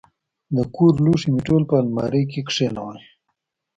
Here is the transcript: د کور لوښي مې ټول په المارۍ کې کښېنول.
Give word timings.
د 0.55 0.57
کور 0.75 0.93
لوښي 1.05 1.29
مې 1.33 1.41
ټول 1.47 1.61
په 1.69 1.75
المارۍ 1.81 2.23
کې 2.31 2.41
کښېنول. 2.47 2.97